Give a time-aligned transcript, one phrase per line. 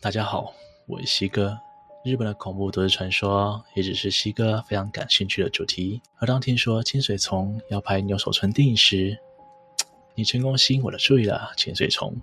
[0.00, 0.54] 大家好，
[0.86, 1.58] 我是西哥。
[2.04, 6.00] 日本的恐怖都市传说也只是西哥非常感兴趣的主题。
[6.18, 9.18] 而当听说清水崇要拍牛首村电影时，
[10.14, 12.14] 你成功吸引我的注意了，清水崇。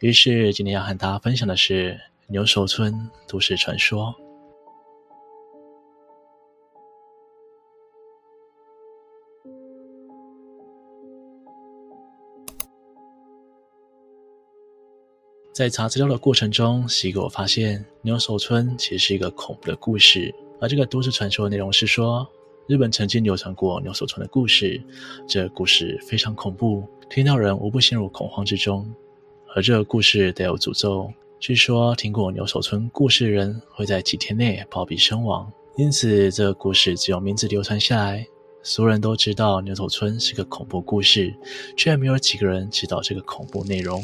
[0.00, 4.12] 于是今天要和大家分享的是牛首村都市传说。
[15.52, 20.32] 在查资料的过程中，西哥发现牛首村其实是一个恐怖的故事。
[20.60, 22.26] 而这个都市传说的内容是说，
[22.68, 24.80] 日本曾经流传过牛首村的故事。
[25.26, 28.88] 这故事非常恐怖，听到人无不陷入恐慌之中。
[29.54, 35.50] 而这个故事带有诅咒，据说听过牛首村故事的人会在几天内暴毙身亡。
[35.76, 38.24] 因此，这个故事只有名字流传下来，
[38.62, 41.34] 所有人都知道牛首村是个恐怖故事，
[41.76, 44.00] 却没有几个人知道这个恐怖内容。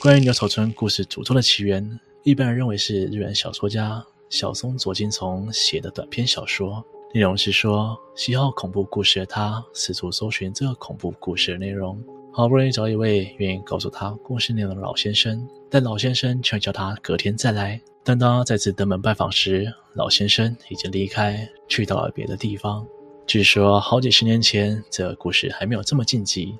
[0.00, 6.84] 关于牛首村故事诅咒的起源，一般人认为是日本小说家小松左京从写的短篇小说。
[7.12, 12.00] 内容是说，喜好恐怖故事的他四处搜寻这个恐怖故事的内容，
[12.32, 17.80] 好不容易找一位愿意告诉他故事内容的老先生，但老先生却叫他隔天再来。
[18.04, 22.86] 当他再次登门拜访时，老先生已经离开，去到了别的地方。
[23.26, 26.56] 据说好几十年前，这个故事还没有这么禁忌。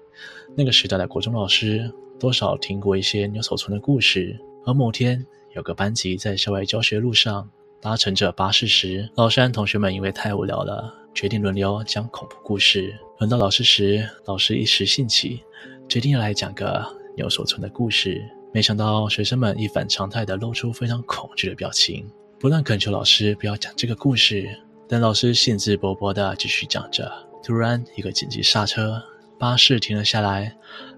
[0.57, 1.89] 那个时代的国中老师。
[2.19, 5.25] 多少听过一些牛首村的故事，而某天
[5.55, 7.49] 有个班级在校外教学路上
[7.81, 12.93] 搭乘着巴士时，老师和同学们因为太无聊了，决定轮流讲恐怖故事。
[13.19, 15.43] 轮到老师时，老师一时兴起，
[15.89, 16.85] 决定来讲个
[17.17, 18.21] 牛首村的故事。
[18.53, 24.49] 没想到学生们一反常态地露出非常恐惧的表情，不断恳求老师不要讲这个故事。
[24.89, 27.11] 但老师兴致勃勃地继续讲着。
[27.45, 29.01] 突然，一个紧急刹车，
[29.39, 30.55] 巴士停了下来。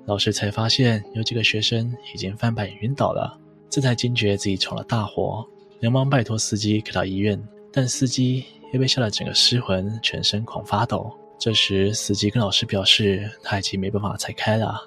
[0.07, 3.39] 老师才发现有几个学生已经翻白眼晕倒了，
[3.69, 5.47] 这才惊觉自己闯了大祸，
[5.79, 7.41] 连忙拜托司机开到医院，
[7.73, 11.13] 但司机也被吓得整个失魂，全身狂发抖。
[11.39, 14.81] 这时，司机跟老师表示他已经没办法再开了。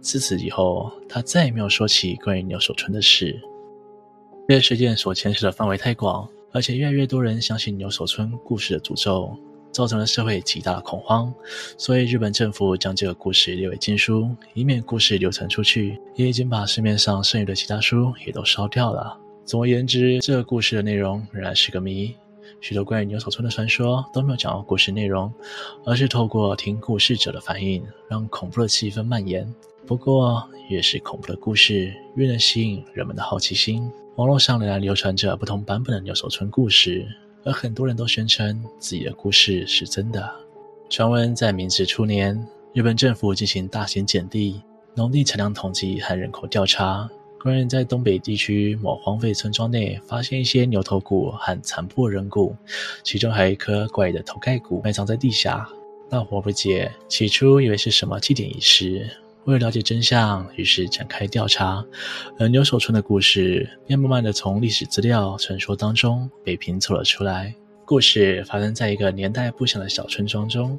[0.00, 3.38] 自此以后，他再也没有说起关于牛首村的事。
[4.48, 9.36] 这事件所牵涉的范围太广，而且越来越多人相信牛首村故事的诅咒。
[9.74, 11.34] 造成了社会极大的恐慌，
[11.76, 16.00] 所以日本政府将这个故事列为禁书，以免故事流传出去。
[16.14, 19.18] 也已经把市面上剩余的其他书也都烧掉了。
[19.44, 22.14] 总而言之，这个故事的内容仍然是个谜。
[22.60, 25.30] 许多关于牛首村的传说都没有讲到故事内容，
[25.84, 29.52] 而是透过听故事者的反应，让恐怖的气氛蔓延。
[29.86, 33.90] 不过，越是恐怖的故事，越能吸引人们的好奇心。
[34.16, 37.06] 网络上仍然流传着不同版本的牛首村故事。
[37.44, 40.28] 而很多人都宣称自己的故事是真的。
[40.88, 44.60] 传闻在明治初年，日本政府进行大型减地、
[44.94, 47.08] 农地产量统计和人口调查，
[47.40, 52.56] 官员在东北地区某荒废村庄内发现一些牛头骨和残破人骨，
[53.02, 55.68] 其中还有一颗怪异的头盖骨埋藏在地下。
[56.08, 59.10] 大伙不解，起初以为是什么祭典仪式。
[59.44, 61.84] 为了了解真相，于是展开调查，
[62.38, 67.54] 而牛首村的故事便慢慢的从历史资料、传说当中被拼凑了出来。
[67.84, 70.78] 故事发生在一个年代不详的小村庄中，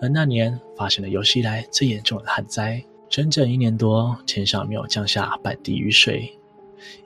[0.00, 6.32] 而那年发生了有史以来最严重的旱灾，整整一年多，天上没有降下半滴雨水，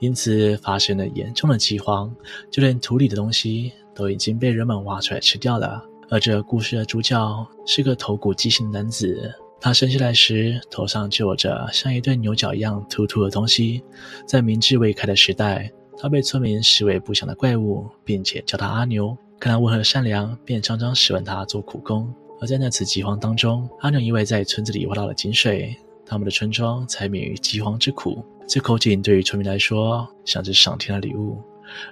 [0.01, 2.15] 因此发生了严重的饥荒，
[2.51, 5.83] 就连土里的东西都已经被人们挖出来吃掉了。
[6.11, 9.35] 而这故事的主角是个头骨畸形的男子。
[9.61, 13.83] 他生下来时，头上就有着像一对牛角一样突突的东西。
[14.27, 19.15] 在明智未开的时代，他被村民视为不祥的怪物，并且叫他阿牛。
[19.39, 22.11] 看他温和善良，便常常使唤他做苦工。
[22.41, 28.25] 而在那次饥荒当中，阿牛因为在村子里挖到了井水，他们的村庄才免于饥荒之苦。
[28.49, 31.39] 这口井对于村民来说，像是上天的礼物。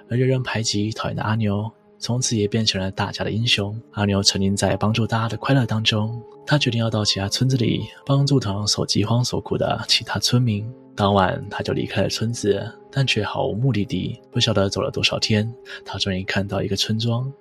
[0.09, 3.79] 而人人排挤讨厌的阿牛，从此也变成了大家的英雄。
[3.91, 10.65] 阿牛沉浸在帮助大家的快乐当中，他决定要到其他村子里帮助同样受饥荒所苦的其他村民。
[10.95, 12.61] 当晚，他就离开了村子，
[12.91, 14.19] 但却毫无目的地。
[14.31, 15.53] 不晓得走了多少天，
[15.85, 17.31] 他终于看到一个村庄。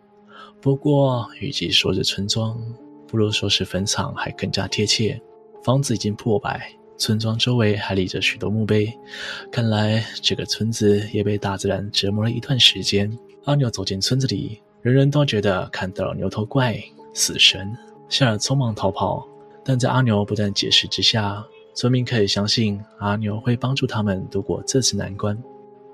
[0.60, 2.60] 不过，与其说是村庄，
[3.06, 5.20] 不如说是坟场还更加贴切。
[5.64, 8.92] 房子已经破败，村庄周围还立着许多墓碑。
[9.50, 13.10] 看来，这个村子也被大自然折磨了一段时间。
[13.44, 16.78] 阿牛走进村子里，人人都觉得看到了牛头怪、
[17.14, 17.72] 死神，
[18.08, 19.26] 吓得匆忙逃跑。
[19.64, 21.42] 但在阿牛不断解释之下，
[21.74, 25.40] 村民可以相信阿牛会帮助他们度过这次难关。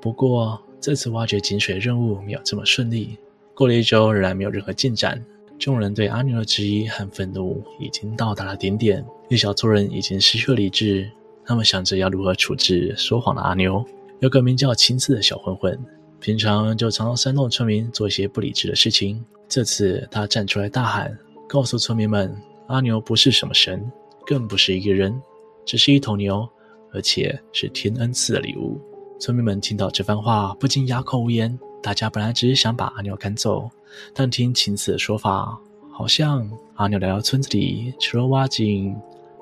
[0.01, 3.19] 不过，这次挖掘井水任务没有这么顺利。
[3.55, 5.25] 过了一周，仍然没有任何进展。
[5.65, 9.03] 众人对阿牛的质疑和愤怒已经到达了顶点。
[9.31, 11.11] 一小撮人已经失去了理智，
[11.43, 13.83] 他们想着要如何处置说谎的阿牛。
[14.21, 15.83] 有个名叫青刺的小混混，
[16.21, 19.25] 平常就常常煽动村民做一些不理智的事情。
[19.49, 21.19] 这次他站出来大喊，
[21.49, 22.37] 告诉村民们
[22.69, 23.91] ：“阿牛不是什么神，
[24.27, 25.19] 更不是一个人，
[25.65, 26.47] 只是一头牛，
[26.93, 28.79] 而且是天恩赐的礼物。”
[29.19, 31.59] 村民们听到这番话，不禁哑口无言。
[31.85, 33.71] 大家本来只是想把阿牛赶走，
[34.15, 35.55] 但听青次的说法，
[35.93, 38.97] 好像阿牛来到村子里除了挖井，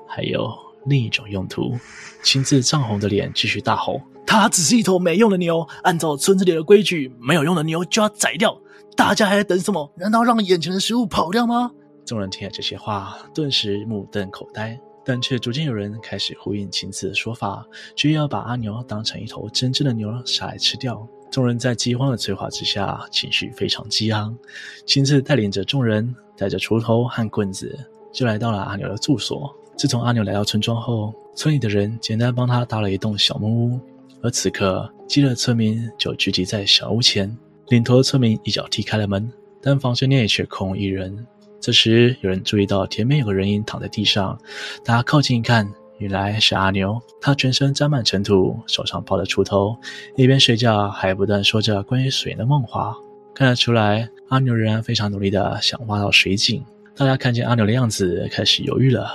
[0.05, 0.53] 还有
[0.85, 1.79] 另一种用途。
[2.21, 8.59] 青次涨红的脸继续大吼：“他只是一头没用的牛，按照村子里的规矩，没有用的牛就要宰掉。
[8.97, 9.89] 大家还在等什么？
[9.95, 11.71] 难道让眼前的食物跑掉吗？”
[12.05, 17.65] 众人听了这些话，顿时目瞪口呆，但却逐渐有人开始呼应青次的说法，
[17.95, 21.07] 执意要把阿牛当成一头真正的牛杀来吃掉。
[21.31, 24.37] 众人在饥荒的催化之下，情绪非常激昂。
[24.85, 27.77] 青次带领着众人，带着锄头和棍子，
[28.11, 29.53] 就来到了阿牛的住所。
[29.75, 33.79] 自从阿牛来到村庄后，村里的人简单帮他搭了一栋小木屋。
[34.21, 37.35] 而此刻，饥饿村民就聚集在小屋前。
[37.69, 41.25] 领头的村民一脚踢开了门，但房间内却空无一人。
[41.63, 44.37] 这时，有人注意到前面有个人影躺在地上，
[44.83, 45.65] 大家靠近一看。
[45.97, 49.73] 原来是阿牛，他全身沾满尘土，手上抱着锄头，
[50.17, 52.93] 一边睡觉还不断说着关于水的梦话。
[53.33, 56.61] 看得出来，阿牛仍然非常努力地想挖到水井。
[56.97, 59.07] 大家看见阿牛的样子，开始犹豫了：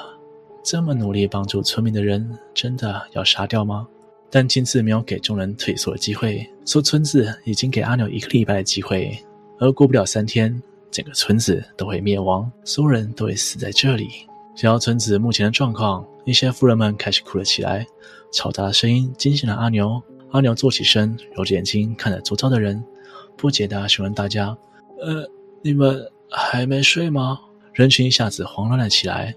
[0.65, 3.87] 这么努力帮助村民的人，真的要杀掉吗？
[4.31, 9.15] 但金次没有给众人退缩的机会，说村子已经给阿牛一个礼拜的机会，
[9.59, 14.09] 而过不了三天，整个村子都会灭亡，所有人都会死在这里。
[14.57, 16.07] 想到村子目前的状况。
[16.25, 17.87] 一些妇人们开始哭了起来，
[18.35, 19.99] 嘈杂的声音惊醒了阿牛。
[20.31, 22.85] 阿牛坐起身，揉着眼睛看着周遭的人，
[23.35, 24.55] 不解地询问大家
[25.01, 25.27] ：“呃，
[25.63, 27.41] 你们还没睡吗？”
[27.73, 29.35] 人群一下子慌乱了起来。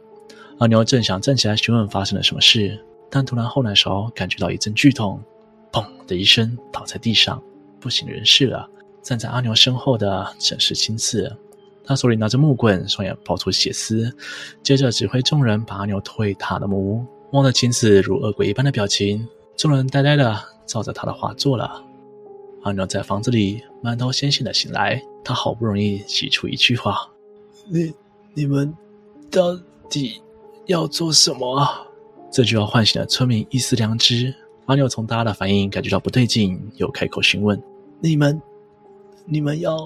[0.57, 2.77] 阿牛正想站起来询问发生了什么事，
[3.09, 5.17] 但突然后脑勺感觉到一阵剧痛，
[5.71, 7.41] 砰的一声倒在地上，
[7.79, 8.69] 不省人事了。
[9.01, 11.35] 站在阿牛身后的正是青次。
[11.83, 14.15] 他手里拿着木棍，双眼爆出血丝，
[14.61, 17.05] 接着指挥众人把阿牛拖回他的木屋。
[17.31, 21.83] 望着青次如恶鬼一般的表情，众人呆呆的照着他的话做了。
[22.63, 27.09] 阿牛在房子里满头鲜血的醒来，他好不容易挤出一句话
[27.67, 27.91] ：“你、
[28.35, 28.75] 你们
[29.31, 29.59] 到
[29.89, 30.21] 底
[30.67, 31.81] 要做什么啊？”
[32.31, 34.33] 这句话唤醒了村民一丝良知。
[34.67, 37.61] 阿牛从大家的反应感觉到不对劲，又开口询问
[37.99, 38.39] ：“你们、
[39.25, 39.85] 你们要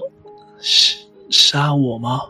[0.60, 0.98] 杀？”
[1.28, 2.20] 杀我吗？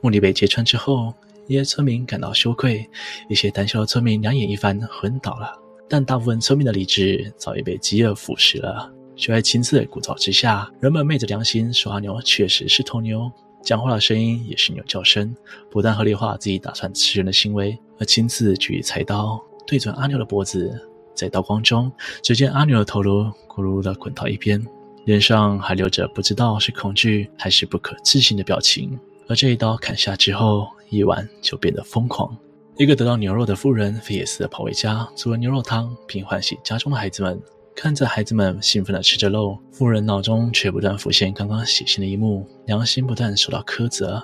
[0.00, 1.12] 目的被揭穿之后，
[1.46, 2.88] 一些村民感到羞愧，
[3.28, 5.52] 一些胆小的村民两眼一翻，昏倒了。
[5.86, 8.90] 但大部分村民的理智早已被饥饿腐蚀了。
[9.14, 13.30] 就在亲自的鼓噪之下，人们昧着良心说阿牛确实是头牛，
[13.62, 15.36] 讲话的声音也是牛叫声，
[15.70, 17.78] 不但合理化自己打算吃人的行为。
[17.98, 20.80] 而亲自举起菜刀对准阿牛的脖子，
[21.14, 21.92] 在刀光中，
[22.22, 24.66] 只见阿牛的头颅咕噜的滚到一边。
[25.06, 28.98] 脸上还留着不知道是恐惧还是不可置信的表情，
[29.28, 32.36] 而这一刀砍下之后，夜晚就变得疯狂。
[32.76, 37.40] 一个得到牛肉的妇人飞也似的跑回家，煮了牛肉汤，并唤醒家中的孩子们。
[37.72, 44.20] 看着孩子们兴奋地吃着肉，妇人脑中却不断浮现刚刚血腥的一幕，良心不断受到苛责。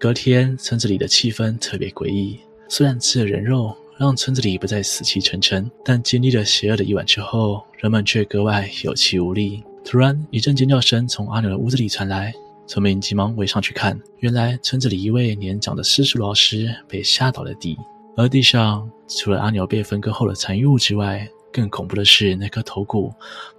[0.00, 3.76] 隔天，村子里的气氛特别诡异，虽然吃了人肉。
[3.98, 9.62] 让村子里不再死气沉沉，但经历了邪恶的一晚之后，人们却格外有气无力。
[9.84, 12.32] 突然，一阵尖叫声从阿牛的屋子里传来，
[12.66, 17.76] 村民急忙围上去看，原来村子里一位年长的私塾老师被吓倒了地，
[18.16, 23.12] 而地上除了阿牛被分割后的残余物之外，更恐怖的是那颗头骨，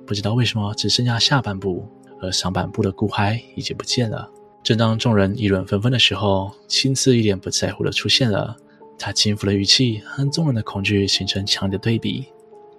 [0.06, 1.88] 不知道为什么只剩下下半部，
[2.22, 4.30] 而上半部的骨骸已经不见了。
[4.64, 8.56] 正当众人议论纷纷的时候，青次一脸不在乎的出现了。
[8.98, 12.26] 他轻浮的语气和众人的恐惧形成强烈的对比，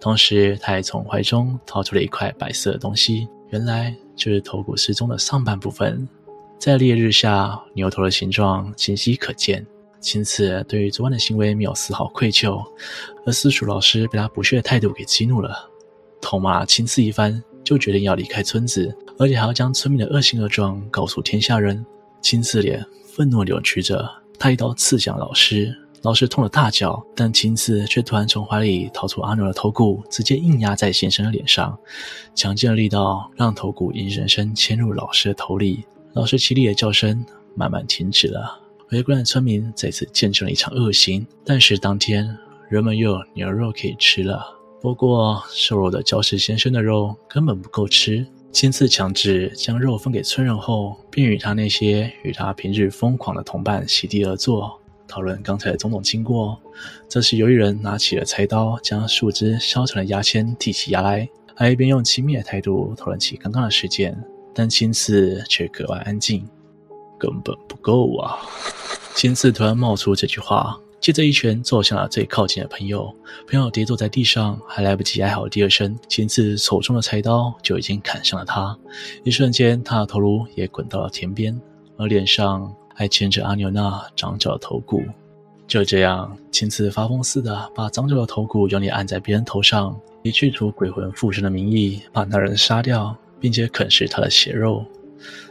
[0.00, 6.08] 同时他还从怀中掏出了一块白色的东西，原来就是头骨失踪的上半部分。
[6.58, 9.66] 在烈日下，牛头的形状清晰可见。
[10.00, 12.62] 青次对于昨晚的行为没有丝毫愧疚，
[13.24, 15.68] 而私塾老师被他不屑的态度给激怒了，
[16.20, 21.84] 痛骂青次一番，就决定要离开村子，而且还要将村民的恶行恶状告诉天下人。
[22.20, 24.06] 青次脸愤怒扭曲着，
[24.38, 25.74] 他一刀刺向老师。
[26.04, 31.78] 老师痛得大叫，但青次却突然从怀里掏出阿牛的头骨，直接硬压在先生的脸上，
[32.34, 35.86] 强劲的力道让头骨硬生生嵌入老师的头里。
[36.12, 38.60] 老师凄厉的叫声慢慢停止了。
[38.90, 41.26] 围观的村民再次见证了一场恶行。
[41.42, 42.36] 但是当天
[42.68, 44.44] 人们又有牛肉可以吃了，
[44.82, 48.26] 不过瘦弱的教士先生的肉根本不够吃。
[48.52, 54.78] 青次强制将肉分给村人后，便与他那些与他平日疯狂的同伴席地而坐。
[55.06, 56.60] 讨论刚才的种种经过，
[57.08, 61.28] 这时有一人拿起了菜刀，将树枝削成了牙签剔起牙来。
[61.56, 64.20] 还一边用亲密的态度讨论起刚刚的事件，
[64.52, 66.44] 但青次却格外安静。
[67.16, 68.40] 根本不够啊！
[69.14, 73.14] 青次突然冒出这句话，接着一拳揍向了最靠近的朋友。
[73.48, 78.76] 朋友跌坐在地上，还来不及哀嚎第二声，青次手中的菜刀就已经砍向了他。
[79.22, 81.58] 一瞬间，他的头颅也滚到了田边，
[81.96, 85.02] 而脸上还牵着阿牛那长角的头骨。
[85.66, 94.84] 就这样，青次发疯似的把长角的头骨用力按在别人头上，以去除鬼魂附身的名义把那人杀掉，并且啃食他的血肉。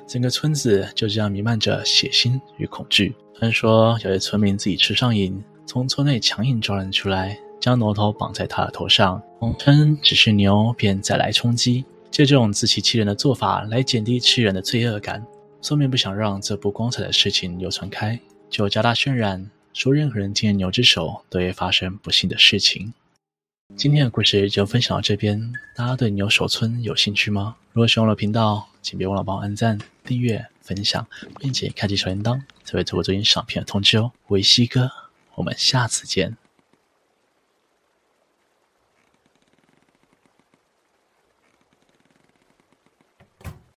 [0.07, 3.15] 整个村子就这样弥漫着血腥与恐惧。
[3.39, 11.83] 传说有些村民自己吃上瘾，从村内强硬抓人出来，将牛头绑在他的头上，谎称只是牛，便再来充饥。
[12.11, 15.25] 借这种自欺欺人的做法来减低吃人的罪恶感。
[15.63, 22.93] 村民不想让这不光彩的事情流传开，就加大渲染，说任何人见牛之手都会发生不幸的事情。
[23.77, 27.55] 今天的故事就分享到这边，大家对牛首村有兴趣吗？
[27.71, 31.07] 如果喜欢我的频道，请别忘了帮我按赞、订阅、分享，
[31.39, 34.11] 并且开启小铃铛，才会错过最新赏片的通知哦。
[34.27, 34.91] 我是西哥，
[35.35, 36.35] 我们下次见。